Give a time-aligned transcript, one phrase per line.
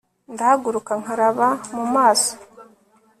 [0.33, 2.33] ndahaguruka nkaraba mumaso